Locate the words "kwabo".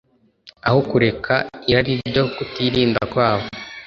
3.11-3.45